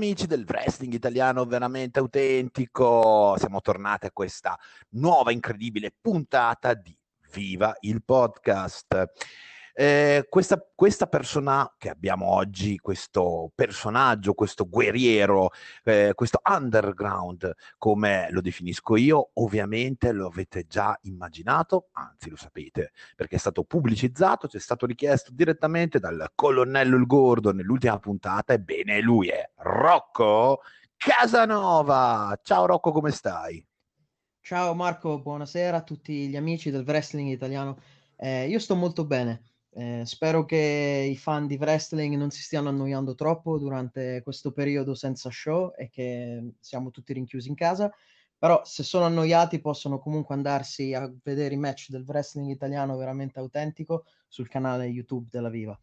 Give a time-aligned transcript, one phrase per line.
[0.00, 4.58] Amici del wrestling italiano veramente autentico, siamo tornati a questa
[4.92, 6.96] nuova incredibile puntata di
[7.34, 9.10] Viva il podcast.
[9.74, 15.50] Eh, questa, questa, persona che abbiamo oggi, questo personaggio, questo guerriero,
[15.84, 22.92] eh, questo underground, come lo definisco io, ovviamente lo avete già immaginato, anzi lo sapete,
[23.16, 28.52] perché è stato pubblicizzato, ci è stato richiesto direttamente dal colonnello Il Gordo nell'ultima puntata,
[28.52, 30.62] ebbene lui è Rocco
[30.96, 32.38] Casanova.
[32.42, 33.64] Ciao Rocco, come stai?
[34.42, 37.78] Ciao Marco, buonasera a tutti gli amici del wrestling italiano.
[38.16, 39.44] Eh, io sto molto bene.
[39.72, 44.94] Eh, spero che i fan di wrestling non si stiano annoiando troppo durante questo periodo
[44.94, 47.92] senza show e che siamo tutti rinchiusi in casa.
[48.36, 53.38] Però se sono annoiati possono comunque andarsi a vedere i match del wrestling italiano veramente
[53.38, 55.78] autentico sul canale YouTube della Viva.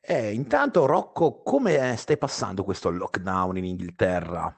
[0.00, 4.52] Eh, intanto Rocco, come stai passando questo lockdown in Inghilterra?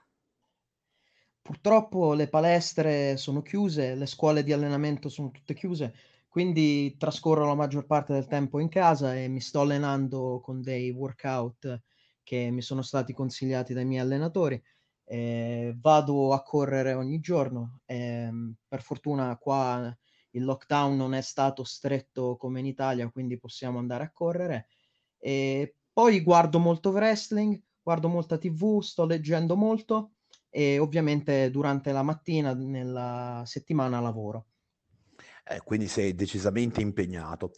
[1.43, 5.93] Purtroppo le palestre sono chiuse, le scuole di allenamento sono tutte chiuse,
[6.33, 10.91] quindi trascorro la maggior parte del tempo in casa e mi sto allenando con dei
[10.91, 11.83] workout
[12.23, 14.59] che mi sono stati consigliati dai miei allenatori.
[15.05, 17.81] Eh, vado a correre ogni giorno.
[17.85, 18.31] Eh,
[18.67, 19.95] per fortuna qua
[20.31, 24.69] il lockdown non è stato stretto come in Italia, quindi possiamo andare a correre.
[25.19, 30.13] E poi guardo molto wrestling, guardo molta TV, sto leggendo molto
[30.49, 34.47] e ovviamente durante la mattina nella settimana lavoro.
[35.45, 37.53] Eh, quindi sei decisamente impegnato.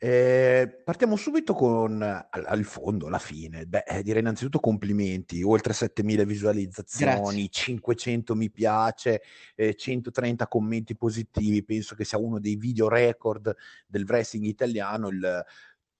[0.00, 3.66] Eh, partiamo subito con al, al, fondo, la fine.
[3.66, 7.48] Beh, eh, direi innanzitutto complimenti, oltre 7000 visualizzazioni, Grazie.
[7.48, 9.22] 500 mi piace,
[9.56, 13.52] eh, 130 commenti positivi, penso che sia uno dei video record
[13.88, 15.44] del wrestling italiano, il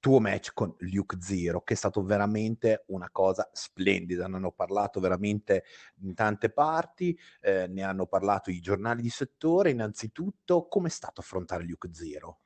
[0.00, 4.26] tuo match con Luke Zero, che è stato veramente una cosa splendida.
[4.26, 5.64] Ne hanno parlato veramente
[6.02, 9.70] in tante parti, eh, ne hanno parlato i giornali di settore.
[9.70, 12.40] Innanzitutto, come è stato affrontare Luke Zero?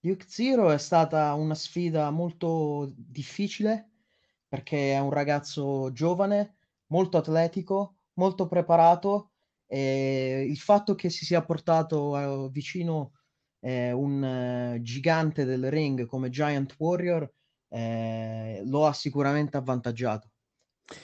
[0.00, 3.90] Luke Zero è stata una sfida molto difficile
[4.48, 9.32] perché è un ragazzo giovane, molto atletico, molto preparato
[9.66, 13.19] e il fatto che si sia portato eh, vicino
[13.60, 17.30] eh, un eh, gigante del ring come Giant Warrior
[17.68, 20.30] eh, lo ha sicuramente avvantaggiato.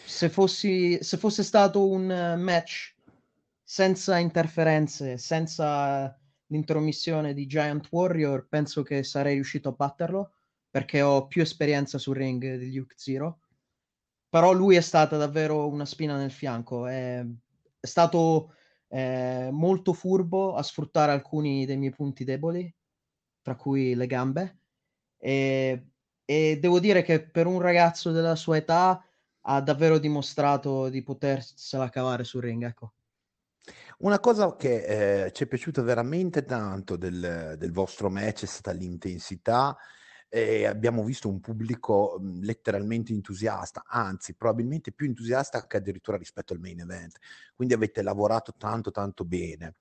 [0.05, 2.06] Se, fossi, se fosse stato un
[2.39, 2.94] match
[3.62, 10.33] senza interferenze, senza l'intromissione di Giant Warrior, penso che sarei riuscito a batterlo
[10.71, 13.41] perché ho più esperienza sul ring di Luke Zero.
[14.28, 16.87] Però lui è stata davvero una spina nel fianco.
[16.87, 17.25] È,
[17.81, 18.55] è stato
[18.89, 22.73] eh, molto furbo a sfruttare alcuni dei miei punti deboli,
[23.43, 24.59] tra cui le gambe.
[25.19, 25.91] E,
[26.25, 29.05] e devo dire che per un ragazzo della sua età
[29.49, 32.65] ha davvero dimostrato di potersela cavare sul ring.
[32.65, 32.95] Ecco.
[33.99, 38.73] Una cosa che eh, ci è piaciuta veramente tanto del, del vostro match è stata
[38.73, 39.77] l'intensità
[40.28, 46.53] e abbiamo visto un pubblico mhmm, letteralmente entusiasta, anzi probabilmente più entusiasta che addirittura rispetto
[46.53, 47.19] al main event.
[47.54, 49.76] Quindi avete lavorato tanto tanto bene.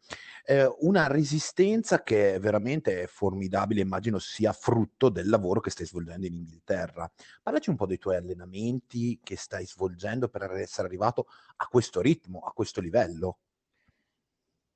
[0.46, 6.26] Eh, una resistenza che veramente è formidabile, immagino sia frutto del lavoro che stai svolgendo
[6.26, 7.12] in Inghilterra.
[7.42, 11.28] Parlaci un po' dei tuoi allenamenti che stai svolgendo per essere arrivato
[11.58, 13.40] a questo ritmo, a questo livello.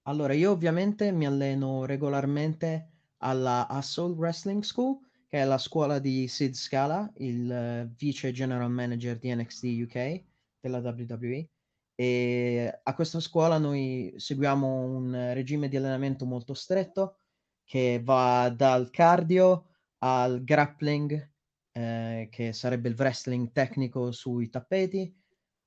[0.03, 4.97] Allora, io ovviamente mi alleno regolarmente alla Hustle Wrestling School
[5.29, 10.23] che è la scuola di Sid Scala, il uh, vice general manager di NXT UK
[10.59, 11.47] della WWE.
[11.93, 17.19] E a questa scuola noi seguiamo un regime di allenamento molto stretto
[17.63, 19.67] che va dal cardio
[19.99, 21.31] al grappling,
[21.73, 25.13] eh, che sarebbe il wrestling tecnico sui tappeti,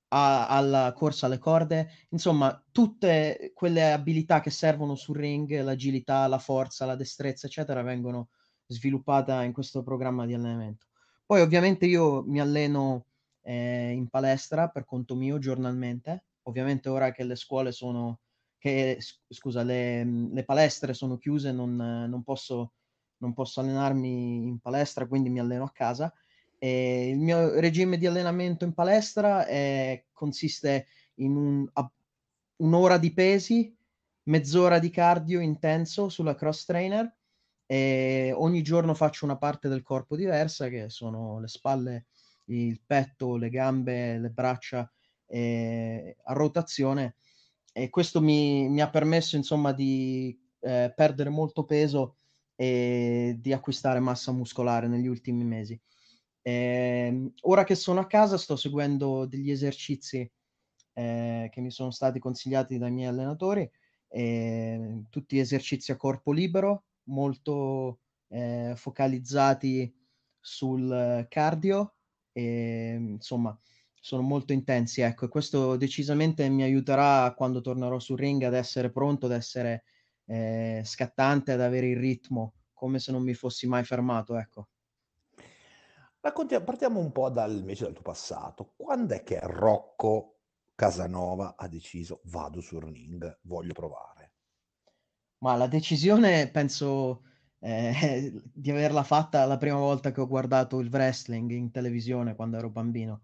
[0.09, 6.39] a, alla corsa alle corde, insomma, tutte quelle abilità che servono sul ring, l'agilità, la
[6.39, 8.31] forza, la destrezza, eccetera, vengono
[8.73, 10.87] sviluppata in questo programma di allenamento.
[11.25, 13.07] Poi ovviamente io mi alleno
[13.43, 18.21] eh, in palestra per conto mio giornalmente, ovviamente ora che le scuole sono,
[18.59, 18.99] che
[19.29, 22.73] scusa, le, le palestre sono chiuse, non, non, posso,
[23.19, 26.13] non posso allenarmi in palestra, quindi mi alleno a casa.
[26.59, 31.69] E il mio regime di allenamento in palestra è, consiste in un,
[32.57, 33.77] un'ora di pesi,
[34.25, 37.13] mezz'ora di cardio intenso sulla cross trainer
[37.73, 42.05] e ogni giorno faccio una parte del corpo diversa, che sono le spalle,
[42.47, 44.93] il petto, le gambe, le braccia
[45.25, 47.17] eh, a rotazione
[47.73, 52.17] e questo mi, mi ha permesso insomma di eh, perdere molto peso
[52.57, 55.81] e di acquistare massa muscolare negli ultimi mesi.
[56.43, 60.31] Eh, ora che sono a casa sto seguendo degli esercizi
[60.93, 63.67] eh, che mi sono stati consigliati dai miei allenatori,
[64.09, 69.95] eh, tutti esercizi a corpo libero, molto eh, focalizzati
[70.39, 71.95] sul cardio
[72.33, 73.59] e insomma
[73.95, 78.91] sono molto intensi, ecco, e questo decisamente mi aiuterà quando tornerò sul ring ad essere
[78.91, 79.85] pronto, ad essere
[80.25, 84.69] eh, scattante, ad avere il ritmo, come se non mi fossi mai fermato, ecco.
[86.21, 88.75] Racconti, partiamo un po' dal, invece dal tuo passato.
[88.77, 90.41] Quando è che Rocco
[90.75, 94.12] Casanova ha deciso vado sul ring, voglio provare?
[95.43, 97.25] Ma la decisione penso
[97.61, 102.59] eh, di averla fatta la prima volta che ho guardato il wrestling in televisione quando
[102.59, 103.23] ero bambino.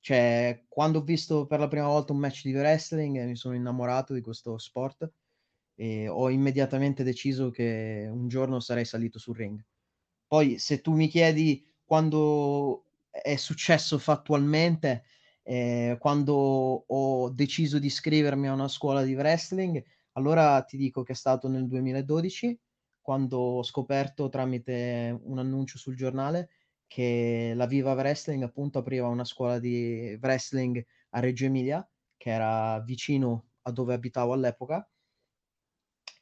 [0.00, 4.12] Cioè, quando ho visto per la prima volta un match di wrestling mi sono innamorato
[4.12, 5.10] di questo sport
[5.74, 9.64] e ho immediatamente deciso che un giorno sarei salito sul ring.
[10.26, 15.04] Poi, se tu mi chiedi quando è successo fattualmente,
[15.42, 16.34] eh, quando
[16.86, 19.82] ho deciso di iscrivermi a una scuola di wrestling,
[20.14, 22.58] allora ti dico che è stato nel 2012,
[23.00, 26.48] quando ho scoperto tramite un annuncio sul giornale
[26.86, 32.80] che la Viva Wrestling appunto apriva una scuola di wrestling a Reggio Emilia, che era
[32.80, 34.88] vicino a dove abitavo all'epoca.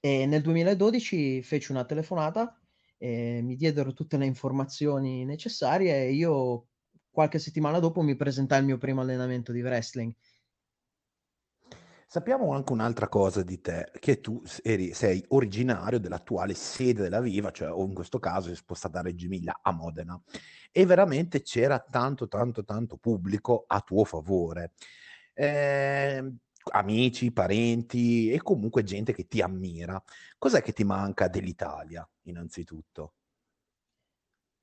[0.00, 2.58] E nel 2012 feci una telefonata,
[2.98, 6.68] e mi diedero tutte le informazioni necessarie e io
[7.10, 10.14] qualche settimana dopo mi presentai al mio primo allenamento di wrestling.
[12.12, 17.50] Sappiamo anche un'altra cosa di te, che tu eri, sei originario dell'attuale sede della Viva,
[17.52, 20.20] cioè o in questo caso è spostata a Reggio Emilia, a Modena,
[20.70, 24.72] e veramente c'era tanto, tanto, tanto pubblico a tuo favore.
[25.32, 26.34] Eh,
[26.72, 29.98] amici, parenti e comunque gente che ti ammira.
[30.36, 33.14] Cos'è che ti manca dell'Italia, innanzitutto?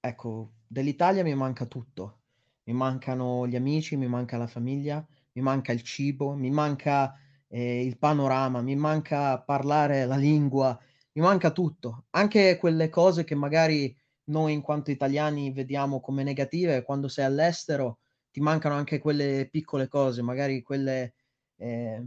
[0.02, 2.19] Ecco, dell'Italia mi manca tutto
[2.66, 7.16] mi mancano gli amici, mi manca la famiglia, mi manca il cibo, mi manca
[7.50, 10.78] eh, il panorama, mi manca parlare la lingua,
[11.13, 16.84] mi manca tutto, anche quelle cose che magari noi in quanto italiani vediamo come negative,
[16.84, 18.00] quando sei all'estero
[18.31, 21.16] ti mancano anche quelle piccole cose, magari quelle,
[21.57, 22.04] eh,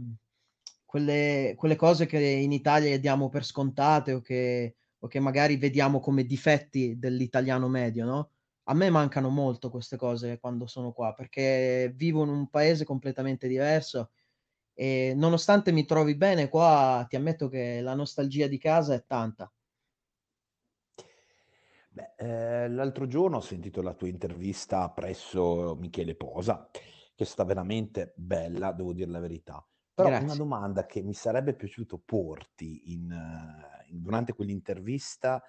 [0.85, 5.99] quelle, quelle cose che in Italia diamo per scontate o che, o che magari vediamo
[5.99, 8.29] come difetti dell'italiano medio, no?
[8.67, 13.47] a me mancano molto queste cose quando sono qua, perché vivo in un paese completamente
[13.47, 14.11] diverso
[14.73, 19.51] e nonostante mi trovi bene qua, ti ammetto che la nostalgia di casa è tanta.
[21.89, 27.45] Beh, eh, l'altro giorno ho sentito la tua intervista presso Michele Posa, che è stata
[27.45, 29.65] veramente bella, devo dire la verità.
[29.93, 30.25] Però Grazie.
[30.25, 33.15] una domanda che mi sarebbe piaciuto porti in,
[33.89, 35.43] in, durante quell'intervista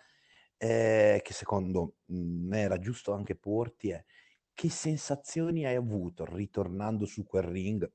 [0.59, 4.05] eh, che secondo me era giusto anche porti è
[4.53, 7.91] che sensazioni hai avuto ritornando su quel ring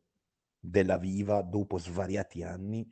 [0.60, 2.88] della Viva dopo svariati anni,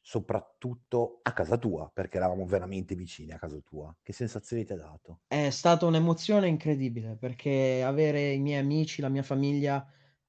[0.00, 3.94] soprattutto a casa tua, perché eravamo veramente vicini a casa tua.
[4.02, 5.20] Che sensazioni ti ha dato?
[5.26, 9.84] È stata un'emozione incredibile perché avere i miei amici, la mia famiglia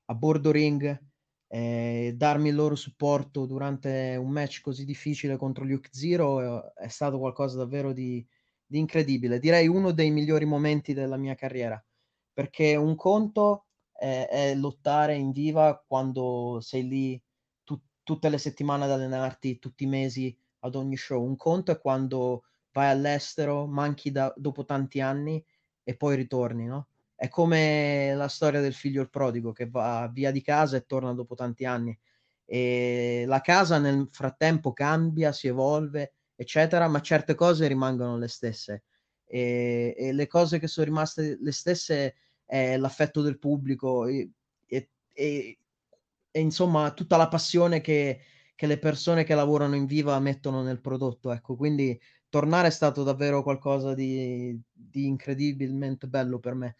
[0.05, 0.99] a bordo ring,
[1.47, 7.17] eh, darmi il loro supporto durante un match così difficile contro Luke Zero è stato
[7.17, 8.25] qualcosa davvero di,
[8.65, 11.83] di incredibile, direi uno dei migliori momenti della mia carriera,
[12.31, 13.65] perché un conto
[14.01, 17.23] è, è lottare in viva quando sei lì
[17.63, 21.79] tu, tutte le settimane ad allenarti, tutti i mesi ad ogni show, un conto è
[21.79, 25.43] quando vai all'estero, manchi da, dopo tanti anni
[25.83, 26.87] e poi ritorni, no?
[27.15, 31.13] È come la storia del figlio il prodigo che va via di casa e torna
[31.13, 31.97] dopo tanti anni.
[32.45, 38.85] E la casa nel frattempo cambia, si evolve eccetera, ma certe cose rimangono le stesse.
[39.25, 42.15] E, e le cose che sono rimaste le stesse
[42.51, 44.29] è l'affetto del pubblico e,
[44.67, 48.19] e, e insomma tutta la passione che,
[48.55, 51.31] che, le persone che lavorano in viva mettono nel prodotto.
[51.31, 56.75] Ecco, quindi tornare è stato davvero qualcosa di, di incredibilmente bello per me.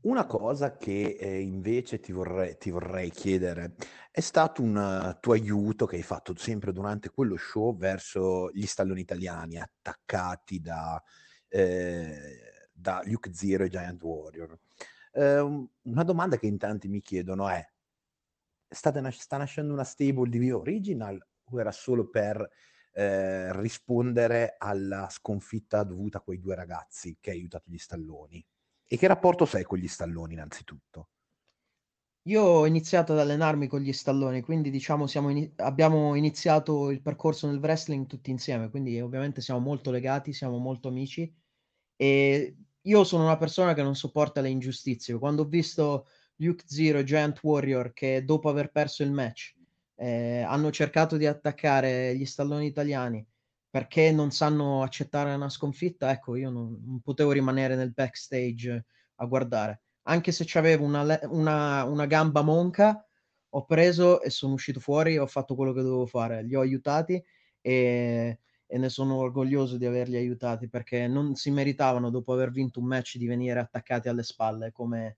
[0.00, 3.74] Una cosa che eh, invece ti vorrei, ti vorrei, chiedere
[4.10, 8.64] è stato un uh, tuo aiuto che hai fatto sempre durante quello show verso gli
[8.64, 11.02] stalloni italiani attaccati da,
[11.48, 12.47] eh,
[12.78, 14.58] da Luke Zero e Giant Warrior.
[15.12, 15.40] Eh,
[15.82, 17.66] una domanda che in tanti mi chiedono è:
[18.68, 22.48] state, sta nascendo una stable di Vio Original o era solo per
[22.92, 28.44] eh, rispondere alla sconfitta dovuta a quei due ragazzi che hai aiutato gli stalloni?
[28.86, 31.08] E che rapporto sei con gli stalloni innanzitutto?
[32.28, 37.46] Io ho iniziato ad allenarmi con gli stalloni, quindi diciamo in- abbiamo iniziato il percorso
[37.46, 41.34] nel wrestling tutti insieme, quindi ovviamente siamo molto legati, siamo molto amici
[41.96, 45.18] e io sono una persona che non sopporta le ingiustizie.
[45.18, 46.06] Quando ho visto
[46.36, 49.54] Luke Zero e Giant Warrior che dopo aver perso il match
[49.96, 53.26] eh, hanno cercato di attaccare gli stalloni italiani
[53.70, 59.24] perché non sanno accettare una sconfitta, ecco, io non, non potevo rimanere nel backstage a
[59.26, 59.82] guardare.
[60.04, 63.06] Anche se c'avevo una, una, una gamba monca,
[63.50, 66.42] ho preso e sono uscito fuori ho fatto quello che dovevo fare.
[66.42, 67.22] Li ho aiutati
[67.60, 72.80] e, e, ne sono orgoglioso di averli aiutati perché non si meritavano, dopo aver vinto
[72.80, 75.16] un match, di venire attaccati alle spalle come,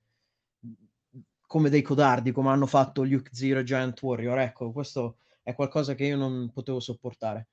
[1.46, 4.38] come dei codardi, come hanno fatto Luke Zero e Giant Warrior.
[4.38, 7.48] Ecco, questo è qualcosa che io non potevo sopportare.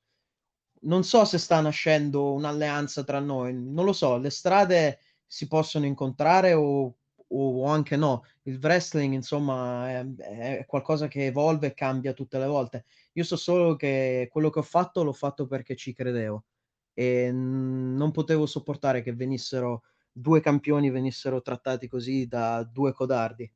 [0.82, 5.86] Non so se sta nascendo un'alleanza tra noi, non lo so, le strade si possono
[5.86, 6.96] incontrare o
[7.30, 8.24] o anche no.
[8.44, 10.06] Il wrestling, insomma, è,
[10.60, 12.86] è, qualcosa che evolve e cambia tutte le volte.
[13.18, 16.46] Io so solo che quello che ho fatto l'ho fatto perché ci credevo
[16.94, 23.52] e non potevo sopportare che venissero due campioni venissero trattati così da due codardi.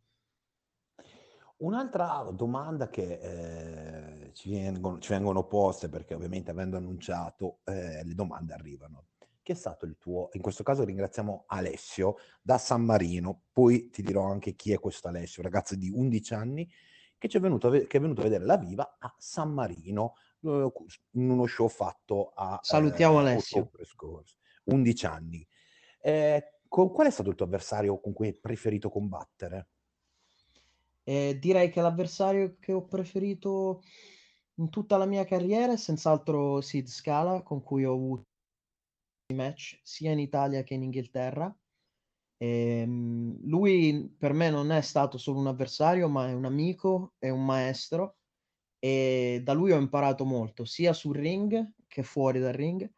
[1.57, 8.15] Un'altra domanda che eh, ci, vengono, ci, vengono, poste, perché ovviamente avendo annunciato eh, le
[8.15, 9.05] domande arrivano
[9.43, 14.03] chi è stato il tuo, in questo caso ringraziamo Alessio da San Marino, poi ti
[14.03, 16.71] dirò anche chi è questo Alessio, ragazzo di 11 anni
[17.27, 20.71] che, è venuto, che è venuto a vedere la Viva a San Marino eh,
[21.11, 23.69] in uno show fatto a Salutiamo eh, Alessio.
[23.83, 25.47] scorso, 11 anni.
[26.01, 29.67] Eh, con, qual è stato il tuo avversario con cui hai preferito combattere?
[31.03, 33.83] Eh, direi che l'avversario che ho preferito
[34.55, 38.25] in tutta la mia carriera è senz'altro Sid Scala, con cui ho avuto
[39.33, 41.55] match sia in Italia che in Inghilterra.
[42.41, 47.13] E, um, lui per me non è stato solo un avversario, ma è un amico,
[47.19, 48.15] è un maestro
[48.79, 52.91] e da lui ho imparato molto, sia sul ring che fuori dal ring,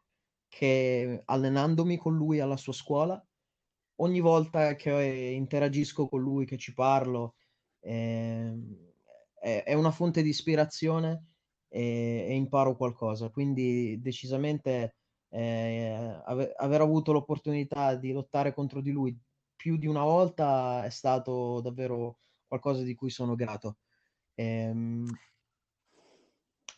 [0.48, 3.22] che allenandomi con lui alla sua scuola.
[3.96, 4.90] Ogni volta che
[5.36, 7.34] interagisco con lui, che ci parlo,
[7.80, 8.54] eh,
[9.40, 11.26] è, una fonte di ispirazione
[11.68, 13.28] e, e imparo qualcosa.
[13.30, 14.96] Quindi decisamente
[15.28, 19.18] eh, ave- aver avuto l'opportunità di lottare contro di lui
[19.56, 23.78] più di una volta è stato davvero qualcosa di cui sono grato.
[24.34, 25.06] Ehm,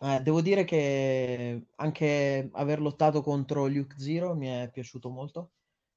[0.00, 5.52] eh, devo dire che anche aver lottato contro Luke Zero mi è piaciuto molto.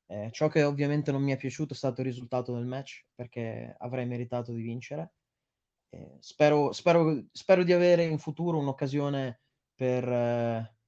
[0.08, 3.76] Eh, ciò che ovviamente non mi è piaciuto è stato il risultato del match perché
[3.80, 5.14] avrei meritato di vincere.
[5.90, 9.42] Eh, spero, spero, spero, di avere in futuro un'occasione
[9.76, 10.79] per, eh,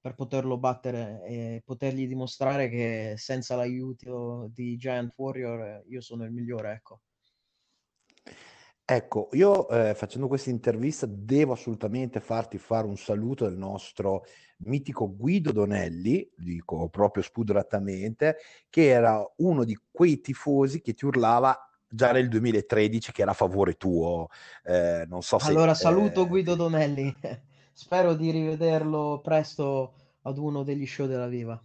[0.00, 6.32] per poterlo battere e potergli dimostrare che senza l'aiuto di Giant Warrior io sono il
[6.32, 7.00] migliore, ecco.
[8.92, 14.24] Ecco, io eh, facendo questa intervista devo assolutamente farti fare un saluto del nostro
[14.64, 18.38] mitico Guido Donelli, dico proprio spudoratamente,
[18.68, 21.56] che era uno di quei tifosi che ti urlava
[21.88, 24.26] già nel 2013 che era a favore tuo.
[24.64, 25.50] Eh, non so se...
[25.50, 27.14] Allora saluto eh, Guido Donelli.
[27.72, 31.62] Spero di rivederlo presto ad uno degli show della Viva.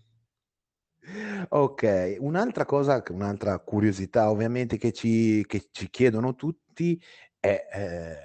[1.50, 7.00] Ok, un'altra cosa, un'altra curiosità ovviamente che ci, che ci chiedono tutti
[7.39, 8.17] è, eh,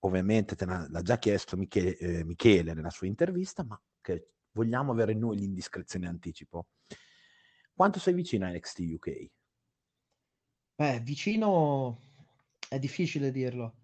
[0.00, 5.14] ovviamente te l'ha già chiesto Michele, eh, Michele, nella sua intervista, ma che vogliamo avere
[5.14, 6.68] noi l'indiscrezione anticipo.
[7.74, 9.26] Quanto sei vicino a NXT UK?
[10.76, 11.98] Beh, vicino
[12.68, 13.74] è difficile dirlo.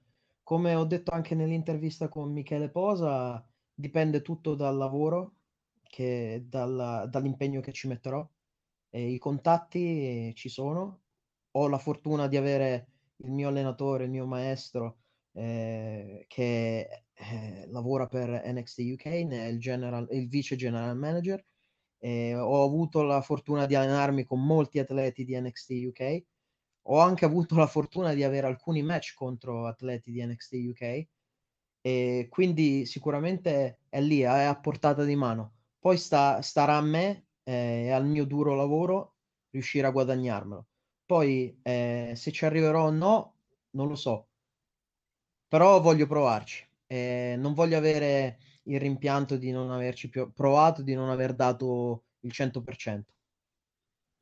[0.44, 5.36] Come ho detto anche nell'intervista con Michele Posa, dipende tutto dal lavoro,
[5.82, 8.28] che dalla, dall'impegno che ci metterò.
[8.90, 11.00] E I contatti ci sono.
[11.52, 14.98] Ho la fortuna di avere il mio allenatore, il mio maestro,
[15.32, 21.42] eh, che eh, lavora per NXT UK, è il, general, il vice general manager.
[21.98, 26.24] Eh, ho avuto la fortuna di allenarmi con molti atleti di NXT UK.
[26.88, 31.06] Ho anche avuto la fortuna di avere alcuni match contro atleti di NXT UK
[31.80, 35.52] e quindi sicuramente è lì, è a portata di mano.
[35.78, 39.16] Poi sta, starà a me eh, e al mio duro lavoro
[39.50, 40.66] riuscire a guadagnarmelo.
[41.06, 43.36] Poi eh, se ci arriverò o no,
[43.70, 44.28] non lo so,
[45.48, 46.66] però voglio provarci.
[46.86, 52.04] Eh, non voglio avere il rimpianto di non averci più provato, di non aver dato
[52.20, 53.14] il 100%.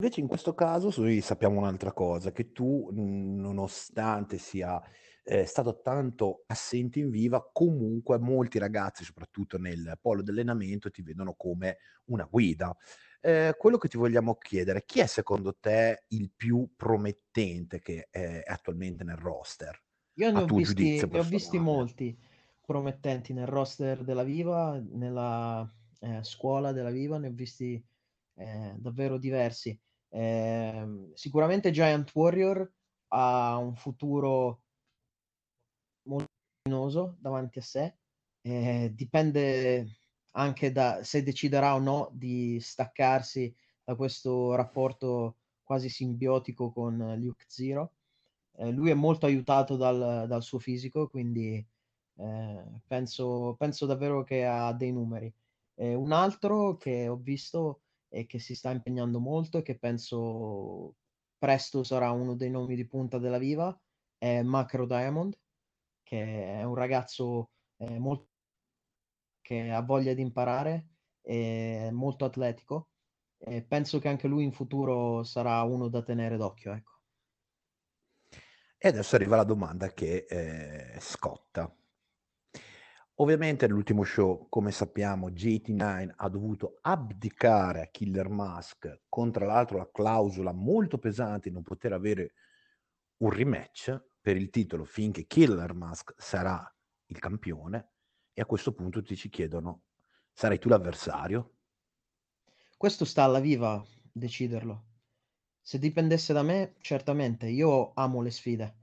[0.02, 0.90] Invece in questo caso
[1.20, 4.82] sappiamo un'altra cosa, che tu nonostante sia
[5.22, 11.34] eh, stato tanto assente in viva, comunque molti ragazzi, soprattutto nel polo dell'allenamento, ti vedono
[11.34, 12.76] come una guida.
[13.20, 18.42] Eh, quello che ti vogliamo chiedere, chi è secondo te il più promettente che è
[18.44, 19.80] attualmente nel roster?
[20.14, 22.18] Io ne ho, visti, ne ho visti, molti
[22.66, 27.80] promettenti nel roster della Viva, nella eh, scuola della Viva, ne ho visti
[28.34, 29.78] eh, davvero diversi.
[30.14, 32.70] Eh, sicuramente Giant Warrior
[33.08, 34.62] ha un futuro
[36.02, 36.30] molto
[36.64, 37.96] luminoso davanti a sé.
[38.42, 39.86] Eh, dipende
[40.32, 43.54] anche da se deciderà o no di staccarsi
[43.84, 47.94] da questo rapporto quasi simbiotico con Luke Zero.
[48.56, 51.64] Eh, lui è molto aiutato dal, dal suo fisico, quindi
[52.16, 55.32] eh, penso, penso, davvero che ha dei numeri.
[55.74, 57.81] Eh, un altro che ho visto
[58.12, 60.96] e che si sta impegnando molto e che penso
[61.38, 63.76] presto sarà uno dei nomi di punta della Viva
[64.18, 65.36] è Macro Diamond,
[66.04, 68.28] che è un ragazzo eh, molto
[69.40, 70.90] che ha voglia di imparare,
[71.20, 72.90] è molto atletico
[73.38, 76.72] e penso che anche lui in futuro sarà uno da tenere d'occhio.
[76.72, 76.92] Ecco.
[78.78, 81.74] E adesso arriva la domanda che eh, scotta.
[83.16, 89.76] Ovviamente nell'ultimo show, come sappiamo, JT9 ha dovuto abdicare a Killer Mask con tra l'altro
[89.76, 92.32] la clausola molto pesante di non poter avere
[93.18, 96.64] un rematch per il titolo finché Killer Mask sarà
[97.06, 97.92] il campione
[98.32, 99.82] e a questo punto ti ci chiedono
[100.32, 101.56] sarai tu l'avversario?
[102.76, 104.86] Questo sta alla viva deciderlo.
[105.60, 108.76] Se dipendesse da me, certamente, io amo le sfide.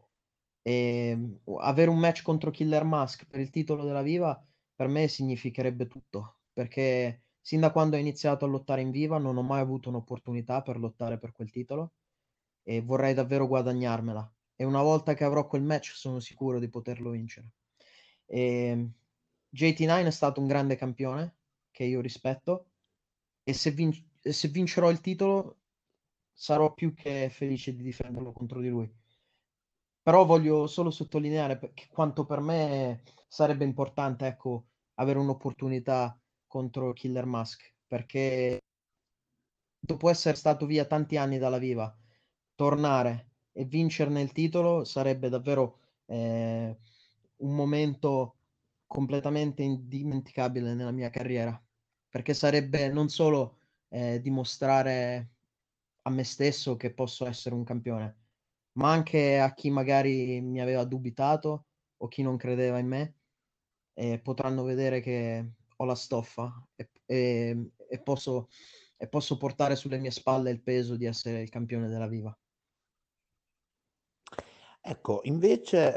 [0.69, 4.39] E ehm, avere un match contro Killer Mask per il titolo della Viva
[4.75, 9.38] per me significherebbe tutto, perché sin da quando ho iniziato a lottare in Viva non
[9.38, 11.93] ho mai avuto un'opportunità per lottare per quel titolo
[12.63, 14.31] e vorrei davvero guadagnarmela.
[14.55, 17.53] E una volta che avrò quel match sono sicuro di poterlo vincere.
[18.25, 18.93] E ehm,
[19.49, 21.38] JT9 è stato un grande campione
[21.71, 22.67] che io rispetto
[23.43, 25.57] e se, vin- se vincerò il titolo
[26.31, 28.89] sarò più che felice di difenderlo contro di lui.
[30.09, 37.75] Però voglio solo sottolineare quanto per me sarebbe importante, ecco, avere un'opportunità contro Killer Mask,
[37.86, 38.60] perché
[39.79, 41.95] dopo essere stato via tanti anni dalla viva,
[42.55, 46.75] tornare e vincerne il titolo sarebbe davvero eh,
[47.36, 48.38] un momento
[48.88, 51.63] completamente indimenticabile nella mia carriera,
[52.10, 55.34] perché sarebbe non solo eh, dimostrare
[56.01, 58.18] a me stesso che posso essere un campione,
[58.79, 61.65] ma anche a chi magari mi aveva dubitato
[61.97, 63.15] o chi non credeva in me,
[63.93, 68.47] eh, potranno vedere che ho la stoffa e, e, e, posso,
[68.95, 72.35] e posso portare sulle mie spalle il peso di essere il campione della Viva.
[74.81, 75.93] Ecco, invece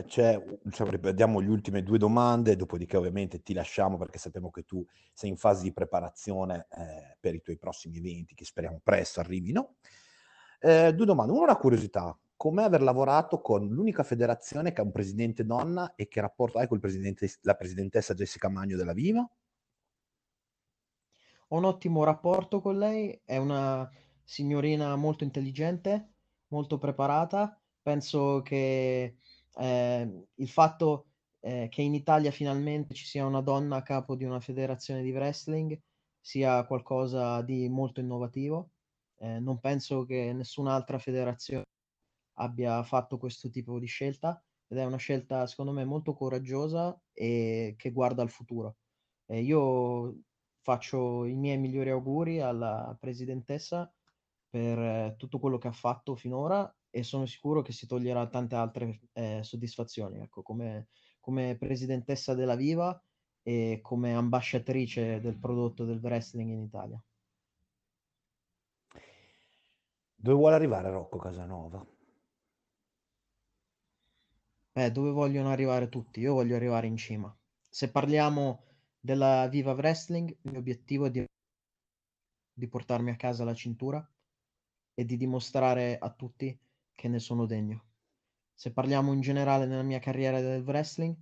[0.00, 4.64] eh, c'è, cioè, ripetiamo le ultime due domande, dopodiché ovviamente ti lasciamo perché sappiamo che
[4.64, 9.20] tu sei in fase di preparazione eh, per i tuoi prossimi eventi che speriamo presto
[9.20, 9.76] arrivino.
[10.60, 14.92] Eh, due domande, una, una curiosità, com'è aver lavorato con l'unica federazione che ha un
[14.92, 16.80] presidente donna e che rapporto hai con
[17.42, 19.28] la presidentessa Jessica Magno della Viva?
[21.50, 23.88] Ho un ottimo rapporto con lei, è una
[24.22, 26.12] signorina molto intelligente,
[26.48, 29.16] molto preparata penso che
[29.56, 31.06] eh, il fatto
[31.40, 35.10] eh, che in Italia finalmente ci sia una donna a capo di una federazione di
[35.10, 35.80] wrestling
[36.20, 38.72] sia qualcosa di molto innovativo.
[39.20, 41.64] Eh, non penso che nessun'altra federazione
[42.34, 47.74] abbia fatto questo tipo di scelta ed è una scelta secondo me molto coraggiosa e
[47.76, 48.76] che guarda al futuro.
[49.28, 50.20] io
[50.62, 53.92] faccio i miei migliori auguri alla presidentessa
[54.48, 58.54] per eh, tutto quello che ha fatto finora e sono sicuro che si toglierà tante
[58.54, 60.88] altre eh, soddisfazioni, ecco, come,
[61.20, 63.00] come presidentessa della Viva
[63.42, 67.02] e come ambasciatrice del prodotto del wrestling in Italia.
[70.20, 71.86] Dove vuole arrivare Rocco Casanova?
[74.72, 76.18] Beh, dove vogliono arrivare tutti?
[76.18, 77.32] Io voglio arrivare in cima.
[77.68, 78.64] Se parliamo
[78.98, 81.24] della Viva Wrestling, il mio obiettivo è di,
[82.52, 84.04] di portarmi a casa la cintura
[84.92, 86.58] e di dimostrare a tutti
[86.96, 87.84] che ne sono degno.
[88.52, 91.14] Se parliamo in generale nella mia carriera del wrestling,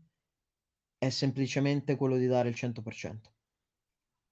[0.97, 3.31] è semplicemente quello di dare il 100%,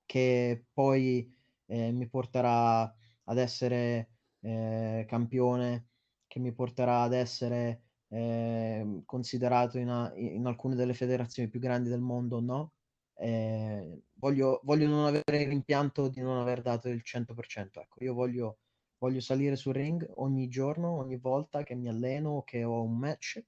[0.06, 1.30] che poi
[1.66, 2.82] eh, mi porterà
[3.24, 4.13] ad essere
[4.44, 5.88] eh, campione,
[6.26, 11.88] che mi porterà ad essere eh, considerato in, a, in, alcune delle federazioni più grandi
[11.88, 12.72] del mondo, no.
[13.16, 17.80] Eh, voglio, voglio non avere rimpianto di non aver dato il 100%.
[17.80, 18.58] Ecco, io voglio
[19.04, 22.96] Voglio salire sul ring ogni giorno, ogni volta che mi alleno o che ho un
[22.96, 23.44] match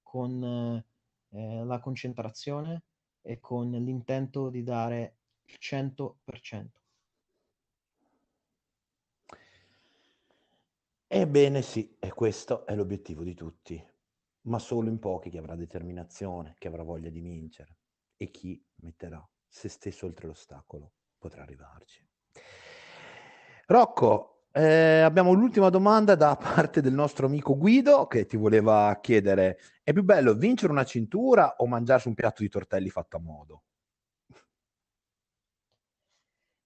[0.00, 0.80] con
[1.30, 2.84] eh, la concentrazione
[3.20, 6.81] e con l'intento di dare il 100%.
[11.14, 13.80] Ebbene sì, e questo è l'obiettivo di tutti,
[14.48, 17.76] ma solo in pochi chi avrà determinazione, chi avrà voglia di vincere
[18.16, 22.04] e chi metterà se stesso oltre l'ostacolo potrà arrivarci.
[23.66, 29.58] Rocco, Eh, abbiamo l'ultima domanda da parte del nostro amico Guido che ti voleva chiedere:
[29.82, 33.62] è più bello vincere una cintura o mangiarsi un piatto di tortelli fatto a modo?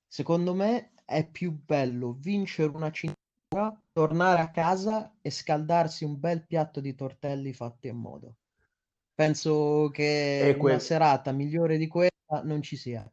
[0.08, 3.20] Secondo me è più bello vincere una cintura,
[3.92, 8.36] tornare a casa e scaldarsi un bel piatto di tortelli fatti a modo.
[9.14, 13.08] Penso che que- una serata migliore di questa non ci sia.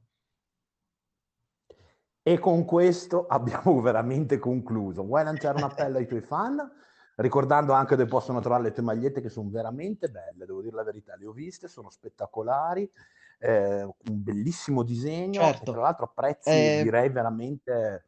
[2.26, 5.04] E con questo abbiamo veramente concluso.
[5.04, 6.72] Vuoi lanciare un appello ai tuoi fan?
[7.16, 10.84] Ricordando anche dove possono trovare le tue magliette che sono veramente belle, devo dire la
[10.84, 12.90] verità, le ho viste, sono spettacolari,
[13.38, 15.74] eh, un bellissimo disegno, certo.
[15.74, 16.82] tra l'altro a prezzi eh...
[16.82, 18.08] direi veramente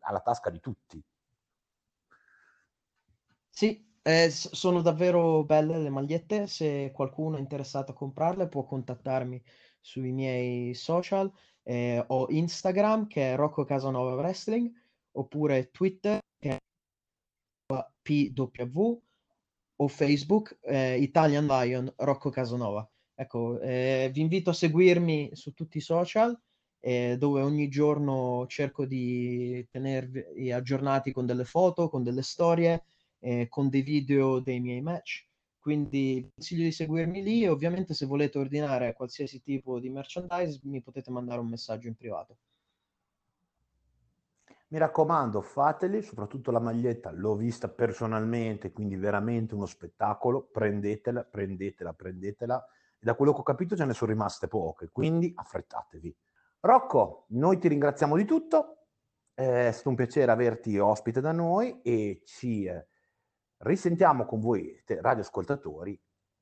[0.00, 1.04] alla tasca di tutti.
[3.58, 9.42] Sì, eh, sono davvero belle le magliette, se qualcuno è interessato a comprarle può contattarmi
[9.80, 14.70] sui miei social eh, ho Instagram che è Rocco Casanova Wrestling
[15.12, 16.58] oppure Twitter che è
[18.02, 19.00] PW
[19.78, 22.88] o Facebook eh, Italian Lion Rocco Casanova.
[23.14, 26.38] Ecco, eh, vi invito a seguirmi su tutti i social
[26.80, 32.84] eh, dove ogni giorno cerco di tenervi aggiornati con delle foto, con delle storie,
[33.26, 35.26] eh, con dei video dei miei match
[35.66, 41.10] quindi consiglio di seguirmi lì ovviamente se volete ordinare qualsiasi tipo di merchandise mi potete
[41.10, 42.36] mandare un messaggio in privato.
[44.68, 51.92] Mi raccomando, fateli, soprattutto la maglietta, l'ho vista personalmente, quindi veramente uno spettacolo, prendetela, prendetela,
[51.94, 52.64] prendetela.
[52.96, 56.16] E da quello che ho capito ce ne sono rimaste poche, quindi affrettatevi.
[56.60, 58.86] Rocco, noi ti ringraziamo di tutto,
[59.34, 62.70] è stato un piacere averti ospite da noi e ci
[63.58, 65.98] Risentiamo con voi radioascoltatori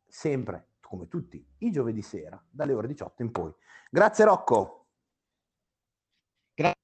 [0.06, 3.52] sempre come tutti i giovedì sera dalle ore 18 in poi.
[3.90, 4.86] Grazie Rocco.
[6.54, 6.80] Grazie.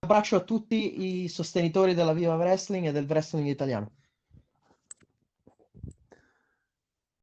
[0.00, 4.01] Un abbraccio a tutti i sostenitori della Viva Wrestling e del wrestling italiano.